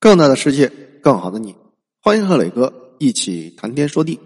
[0.00, 0.68] 更大的世界，
[1.02, 1.56] 更好的你，
[2.00, 4.20] 欢迎和磊哥一起谈天说地。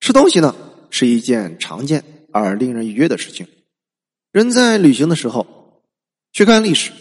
[0.00, 0.56] 吃东西呢，
[0.88, 2.02] 是一件常见
[2.32, 3.46] 而令人愉悦的事情。
[4.32, 5.82] 人在旅行的时候，
[6.32, 6.92] 去看历史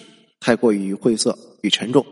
[0.42, 2.06] 太过于晦涩与沉重，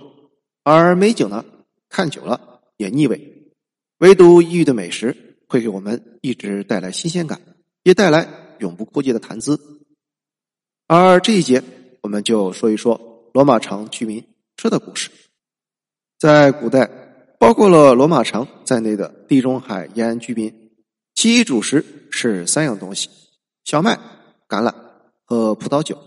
[0.63, 1.43] 而美景呢，
[1.89, 3.51] 看久了也腻味。
[3.97, 7.41] 唯独异域的美食，会给我们一直带来新鲜感，
[7.83, 9.59] 也带来永不枯竭的谈资。
[10.87, 11.61] 而这一节，
[12.03, 14.23] 我们就说一说罗马城居民。
[14.61, 15.09] 吃的故事，
[16.17, 16.85] 在古代，
[17.39, 20.53] 包括了罗马城在内的地中海沿岸居民，
[21.15, 23.09] 其主食是三样东西：
[23.63, 23.97] 小麦、
[24.49, 24.75] 橄榄
[25.23, 25.97] 和葡萄酒。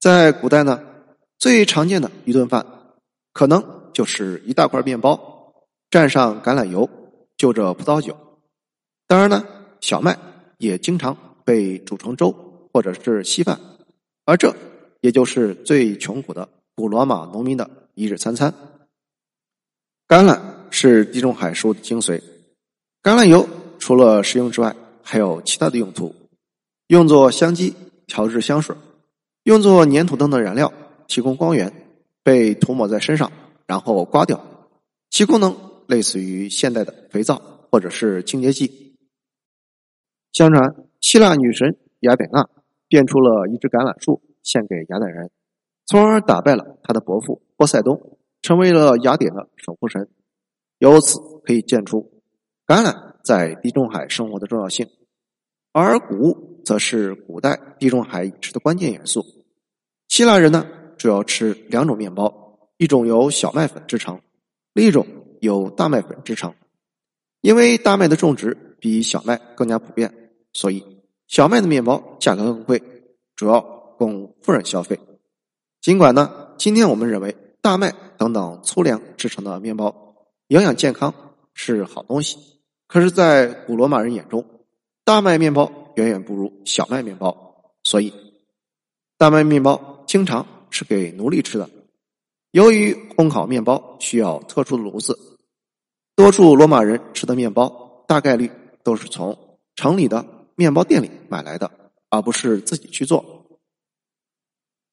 [0.00, 0.82] 在古代呢，
[1.38, 2.66] 最常见的一顿饭，
[3.32, 5.54] 可能就是一大块面包，
[5.88, 6.90] 蘸上橄榄油，
[7.36, 8.18] 就着葡萄酒。
[9.06, 9.46] 当然呢，
[9.80, 10.18] 小麦
[10.58, 12.32] 也经常被煮成粥
[12.72, 13.60] 或者是稀饭，
[14.24, 14.52] 而这
[15.00, 16.48] 也就是最穷苦的。
[16.74, 18.52] 古罗马农民的一日三餐，
[20.08, 20.40] 橄榄
[20.70, 22.20] 是地中海食物的精髓。
[23.02, 23.46] 橄榄油
[23.78, 26.14] 除了食用之外，还有其他的用途，
[26.86, 27.74] 用作香基、
[28.06, 28.74] 调制香水，
[29.42, 30.72] 用作粘土等等燃料，
[31.06, 31.70] 提供光源，
[32.22, 33.30] 被涂抹在身上，
[33.66, 34.42] 然后刮掉。
[35.10, 35.54] 其功能
[35.86, 37.36] 类似于现代的肥皂
[37.70, 38.96] 或者是清洁剂。
[40.32, 42.48] 相传，希腊女神雅典娜
[42.88, 45.30] 变出了一只橄榄树，献给雅典人。
[45.92, 50.08] 从而打败了他的伯父波塞冬，成为了雅典的守护神。
[50.78, 52.22] 由此可以见出
[52.66, 54.88] 橄榄在地中海生活的重要性。
[55.70, 59.22] 而谷物则是古代地中海饮食的关键元素。
[60.08, 64.18] 希腊人呢，主要吃两种面包，一种由小麦粉制成，
[64.72, 65.06] 另一种
[65.42, 66.54] 由大麦粉制成。
[67.42, 72.82] 因为大麦的种植比小麦更加普遍，所以小麦的面包价格更贵，
[73.36, 73.60] 主要
[73.98, 74.98] 供富人消费。
[75.82, 80.14] 尽管呢，今天我们认为大麦等等粗粮制成的面包
[80.46, 81.12] 营养健康
[81.54, 82.38] 是好东西，
[82.86, 84.44] 可是，在古罗马人眼中，
[85.04, 88.14] 大麦面包远远不如小麦面包，所以
[89.18, 91.68] 大麦面包经常是给奴隶吃的。
[92.52, 95.18] 由于烘烤面包需要特殊的炉子，
[96.14, 98.48] 多数罗马人吃的面包大概率
[98.84, 101.68] 都是从城里的面包店里买来的，
[102.08, 103.41] 而不是自己去做。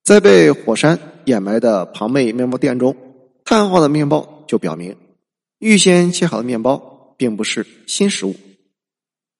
[0.09, 2.97] 在被火山掩埋的庞贝面包店中，
[3.45, 4.97] 碳化的面包就表明，
[5.59, 8.35] 预先切好的面包并不是新食物。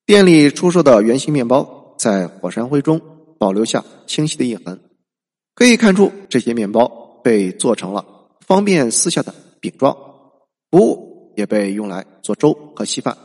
[0.06, 3.02] 店里出售的圆形面包在火山灰中
[3.40, 4.80] 保留下清晰的印痕，
[5.56, 6.88] 可以看出这些面包
[7.24, 8.06] 被做成了
[8.46, 9.98] 方便撕下的饼状。
[10.70, 13.18] 谷物也被用来做粥和稀饭，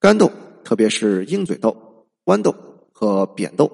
[0.00, 0.32] 干豆，
[0.64, 1.76] 特别是鹰嘴豆、
[2.24, 2.54] 豌豆
[2.94, 3.70] 和扁豆。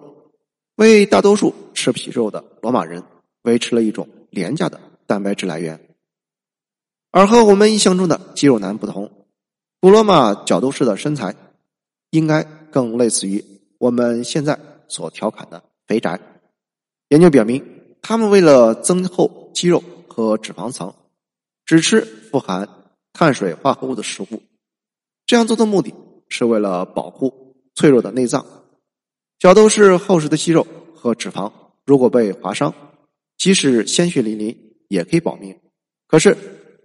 [0.74, 1.54] 为大多数
[1.84, 3.04] 吃皮肉的罗马人
[3.42, 5.78] 维持了一种廉价的蛋白质来源，
[7.10, 9.26] 而和我们印象中的肌肉男不同，
[9.82, 11.36] 古罗马角斗士的身材
[12.08, 13.44] 应该更类似于
[13.76, 14.58] 我们现在
[14.88, 16.18] 所调侃的肥宅。
[17.08, 17.62] 研究表明，
[18.00, 20.94] 他们为了增厚肌肉和脂肪层，
[21.66, 22.66] 只吃富含
[23.12, 24.42] 碳水化合物的食物。
[25.26, 25.92] 这样做的目的
[26.30, 28.46] 是为了保护脆弱的内脏。
[29.38, 31.52] 角斗士厚实的肌肉和脂肪，
[31.84, 32.74] 如果被划伤，
[33.36, 34.56] 即使鲜血淋漓
[34.88, 35.56] 也可以保命。
[36.06, 36.36] 可是，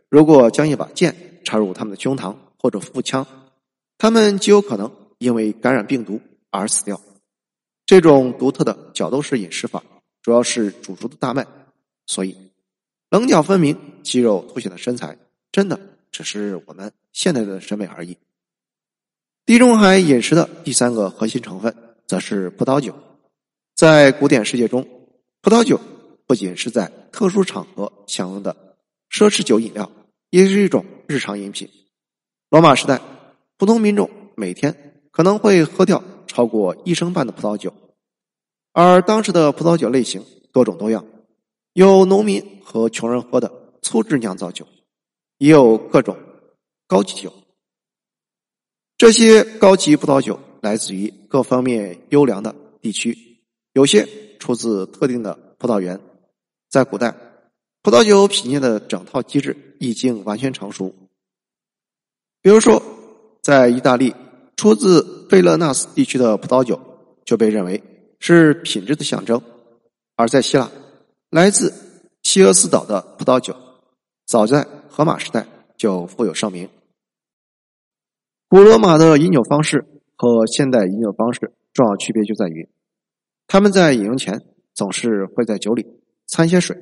[0.09, 3.25] 如果将一把剑插入他们的胸膛或者腹腔，
[3.97, 6.99] 他们极有可能因为感染病毒而死掉。
[7.85, 9.83] 这种独特的角斗士饮食法，
[10.21, 11.45] 主要是煮熟的大麦，
[12.05, 12.35] 所以
[13.09, 15.17] 棱角分明、肌肉凸显的身材，
[15.51, 15.79] 真的
[16.11, 18.17] 只是我们现代的审美而已。
[19.45, 21.75] 地中海饮食的第三个核心成分。
[22.09, 22.95] 则是葡萄酒，
[23.79, 24.85] 在古典世界中，
[25.41, 25.79] 葡萄酒
[26.27, 28.75] 不仅是在特殊场合享用的
[29.09, 29.89] 奢侈酒饮料，
[30.31, 31.69] 也是一种日常饮品。
[32.49, 32.99] 罗马时代，
[33.55, 37.73] 普通民众每天可能会喝掉超过一升半的葡萄酒，
[38.73, 41.05] 而当时的葡萄酒类型多种多样，
[41.71, 43.49] 有农民和穷人喝的
[43.81, 44.67] 粗制酿造酒，
[45.37, 46.17] 也有各种
[46.85, 47.33] 高级酒。
[48.97, 50.37] 这些高级葡萄酒。
[50.61, 53.28] 来自于各方面优良的地区，
[53.73, 54.07] 有些
[54.39, 55.99] 出自特定的葡萄园。
[56.69, 57.15] 在古代，
[57.81, 60.93] 葡萄酒品鉴的整套机制已经完全成熟。
[62.41, 62.81] 比如说，
[63.41, 64.13] 在意大利，
[64.55, 66.79] 出自费勒纳斯地区的葡萄酒
[67.25, 67.81] 就被认为
[68.19, 69.39] 是品质的象征；
[70.15, 70.69] 而在希腊，
[71.29, 71.73] 来自
[72.23, 73.55] 希俄斯岛的葡萄酒，
[74.25, 76.69] 早在荷马时代就富有盛名。
[78.47, 79.85] 古罗马的饮酒方式。
[80.21, 82.67] 和现代饮酒方式重要区别就在于，
[83.51, 84.39] 他们在饮用前
[84.75, 85.83] 总是会在酒里
[86.27, 86.77] 掺些水。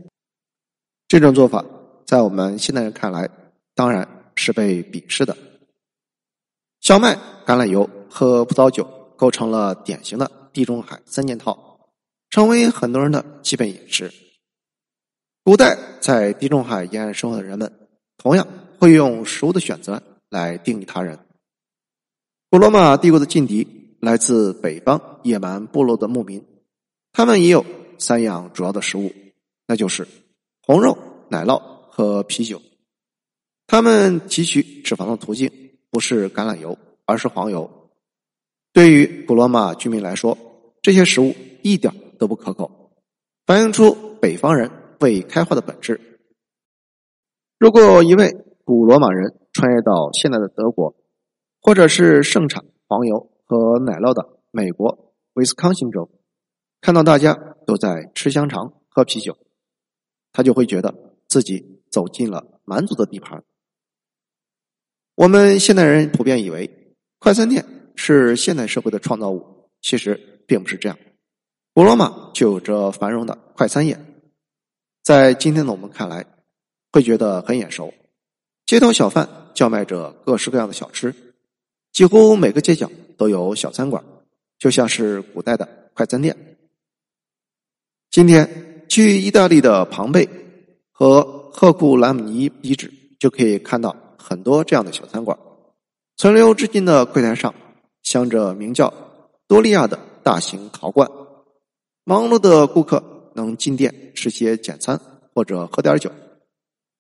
[1.07, 1.63] 这种做法
[2.05, 3.29] 在我们现代人看来，
[3.73, 4.05] 当然
[4.35, 5.37] 是被鄙视的。
[6.81, 7.15] 小麦、
[7.45, 8.85] 橄榄油和葡萄酒
[9.15, 11.79] 构成了典型的地中海三件套，
[12.29, 14.11] 成为很多人的基本饮食。
[15.45, 17.71] 古代在地中海沿岸生活的人们，
[18.17, 18.45] 同样
[18.77, 21.17] 会用食物的选择来定义他人。
[22.49, 26.45] 古罗马帝国的劲敌来自北方野蛮部落的牧民，
[27.17, 27.65] 他们也有
[27.97, 29.11] 三样主要的食物，
[29.65, 30.07] 那就是
[30.61, 30.95] 红肉、
[31.29, 31.57] 奶酪
[31.89, 32.61] 和啤酒。
[33.65, 35.51] 他们提取脂肪的途径
[35.89, 37.89] 不是橄榄油，而是黄油。
[38.71, 40.37] 对于古罗马居民来说，
[40.83, 41.33] 这些食物
[41.63, 42.91] 一点都不可口，
[43.47, 44.69] 反映出北方人。
[44.99, 45.99] 未开化的本质。
[47.57, 50.95] 如果一位古罗马人穿越到现在的德国，
[51.61, 56.09] 或者是盛产黄油和奶酪的美国威斯康星州，
[56.88, 59.38] 看到大家都在吃香肠、喝啤酒，
[60.31, 60.95] 他就会觉得
[61.28, 63.44] 自己走进了蛮族的地盘。
[65.16, 67.66] 我们现代人普遍以为快餐店
[67.98, 70.98] 是现代社会的创造物，其实并不是这样。
[71.74, 74.00] 古罗马就有着繁荣的快餐业。
[75.04, 76.25] 在今天的我们看来，
[76.94, 77.94] 会觉得很眼熟。
[78.66, 81.13] 街头小贩叫卖着各式各样的小吃，
[81.92, 84.01] 几乎每个街角都有小餐馆，
[84.57, 86.46] 就像是古代的快餐店。
[88.17, 90.27] 今天去意大利的庞贝
[90.91, 95.37] 和赫库兰姆尼遗址，就可以看到很多这样的小餐馆，
[96.15, 97.53] 存留至今的柜台上
[98.01, 98.91] 镶着名叫
[99.47, 101.07] 多利亚的大型陶罐，
[102.05, 103.29] 忙碌的顾客。
[103.35, 104.99] 能进店吃些简餐
[105.35, 106.11] 或者喝点酒，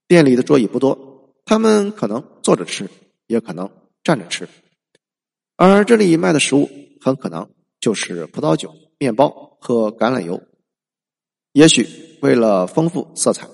[0.07, 2.87] 店里的桌椅不多，他们可能坐着吃，
[3.25, 3.71] 也可能
[4.03, 4.47] 站着吃，
[5.55, 6.69] 而这里卖的食物
[7.01, 7.49] 很可能
[7.79, 10.39] 就是葡萄酒、面包和橄榄油。
[11.53, 11.87] 也许
[12.21, 13.47] 为了丰富色彩，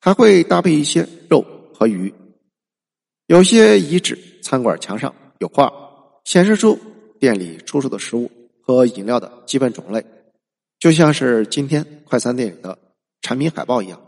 [0.00, 1.44] 还会搭配一些肉
[1.74, 2.12] 和鱼。
[3.26, 5.72] 有些遗址餐馆墙上有画，
[6.24, 6.78] 显示出
[7.18, 8.30] 店里出售的食物
[8.62, 10.04] 和饮料的基本种类。
[10.78, 12.78] 就像是今天快餐店里的
[13.20, 14.00] 产品海报一样，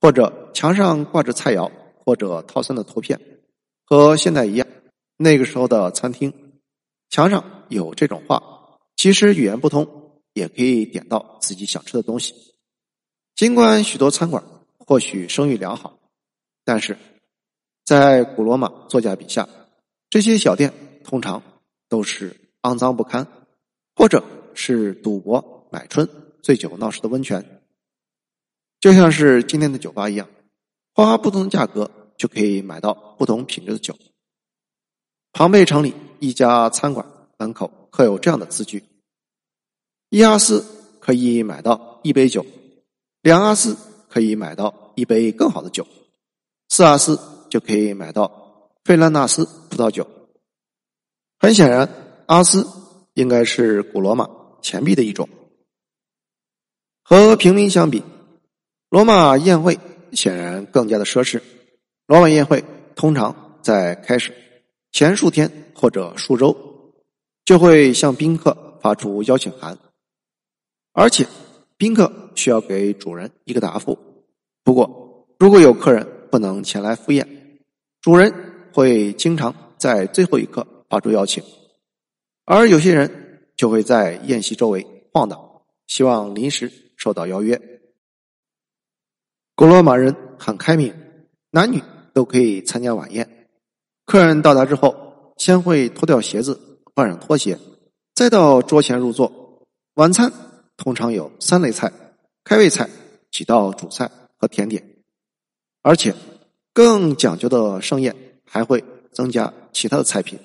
[0.00, 1.70] 或者墙上挂着菜肴
[2.04, 3.20] 或者套餐的图片，
[3.84, 4.66] 和现在一样。
[5.16, 6.32] 那个时候的餐厅
[7.10, 8.42] 墙上有这种画，
[8.96, 9.86] 即使语言不通，
[10.32, 12.34] 也可以点到自己想吃的东西。
[13.40, 14.44] 尽管许多餐馆
[14.76, 15.98] 或许声誉良好，
[16.62, 16.98] 但是
[17.86, 19.48] 在古罗马作家笔下，
[20.10, 20.70] 这些小店
[21.04, 21.42] 通常
[21.88, 23.26] 都是肮脏不堪，
[23.96, 24.22] 或者
[24.54, 25.66] 是赌博。
[25.72, 26.06] 买春、
[26.42, 27.62] 醉酒闹事的温泉，
[28.78, 30.28] 就像是今天的酒吧一样，
[30.92, 33.96] 花不同的价格就可以买到不同品质的酒。
[35.32, 37.06] 庞贝城里一家餐馆
[37.38, 38.84] 门口刻有这样的字句
[40.10, 40.62] ：“一阿斯
[41.00, 42.44] 可以买到一杯酒，
[43.22, 43.76] 两阿斯
[44.08, 45.86] 可以买到一杯更好的酒，
[46.68, 47.18] 四阿斯
[47.48, 50.06] 就可以买到费兰纳斯葡萄酒。”
[51.38, 51.88] 很显然，
[52.26, 52.66] 阿斯
[53.14, 54.28] 应该是古罗马
[54.60, 55.28] 钱币的一种。
[57.02, 58.02] 和平民相比，
[58.90, 59.78] 罗马宴会
[60.12, 61.40] 显然更加的奢侈。
[62.06, 62.62] 罗马宴会
[62.94, 64.34] 通常在开始
[64.92, 66.92] 前数天或者数周，
[67.44, 69.78] 就会向宾客发出邀请函，
[70.92, 71.26] 而且
[71.80, 73.98] 宾客需要给主人一个答复。
[74.62, 77.26] 不过，如果有客人不能前来赴宴，
[78.02, 78.30] 主人
[78.74, 81.42] 会经常在最后一刻发出邀请，
[82.44, 85.40] 而有些人就会在宴席周围晃荡，
[85.86, 86.70] 希望临时。
[86.96, 87.58] 受到邀约，
[89.54, 90.94] 古罗马人很开明，
[91.50, 91.82] 男女
[92.12, 93.48] 都可以参加晚宴。
[94.04, 96.60] 客人到达之后，先会脱掉鞋子，
[96.94, 97.58] 换上拖鞋，
[98.14, 99.64] 再到桌前入座。
[99.94, 100.30] 晚餐
[100.80, 101.92] 通常有三类菜：
[102.42, 102.88] 开胃菜、
[103.30, 104.82] 几道主菜和甜点。
[105.82, 106.14] 而且
[106.72, 108.82] 更讲究的盛宴还会
[109.12, 110.38] 增加其他的菜品。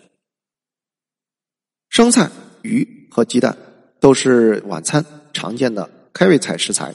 [1.87, 2.29] 生菜、
[2.63, 3.57] 鱼和鸡蛋
[4.01, 5.89] 都是晚餐常见的。
[6.11, 6.93] 开胃菜食材，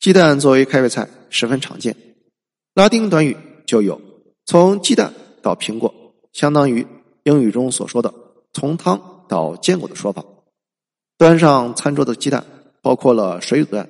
[0.00, 1.96] 鸡蛋作为开胃菜十分常见。
[2.74, 4.00] 拉丁短语就有
[4.46, 5.92] “从鸡蛋到苹果”，
[6.32, 6.86] 相当于
[7.24, 8.12] 英语中所说的
[8.52, 10.24] “从汤到坚果”的说法。
[11.16, 12.44] 端上餐桌的鸡蛋
[12.82, 13.88] 包括了水煮蛋、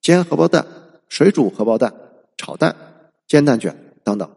[0.00, 0.66] 煎荷包蛋、
[1.08, 1.92] 水煮荷包蛋、
[2.36, 2.74] 炒蛋、
[3.26, 4.30] 煎蛋卷等等。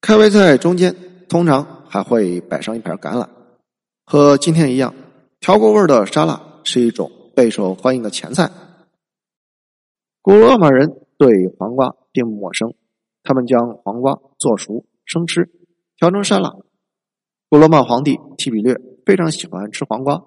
[0.00, 0.94] 开胃菜中间
[1.28, 3.28] 通常还会摆上一盘橄榄，
[4.04, 4.94] 和今天一样，
[5.40, 7.10] 调过味的沙拉是一种。
[7.34, 8.50] 备受欢迎的前菜。
[10.20, 12.74] 古罗马人对黄瓜并不陌生，
[13.22, 15.50] 他们将黄瓜做熟生吃，
[15.96, 16.54] 调成沙拉。
[17.48, 20.22] 古罗马皇帝提比略非常喜欢吃黄瓜，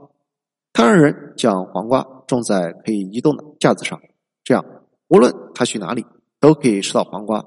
[0.76, 4.02] 他让人将黄瓜种在可以移动的架子上，
[4.44, 4.66] 这样
[5.08, 6.06] 无论他去哪里
[6.42, 7.42] 都可以吃到黄瓜。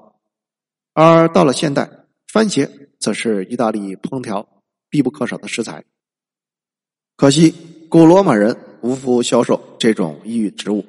[0.95, 1.87] 而到了现代，
[2.33, 2.67] 番茄
[2.99, 5.85] 则是意大利烹调必不可少的食材。
[7.15, 7.53] 可惜，
[7.87, 10.83] 古罗马人无福销售这种异域植物，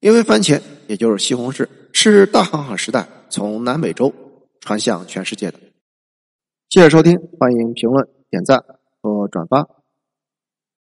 [0.00, 4.10] 因为番茄也就是西红柿是大航海时代从南美洲
[4.60, 5.60] 传向全世界的。
[6.70, 8.64] 谢谢收听，欢迎评论、点赞
[9.02, 9.79] 和转发。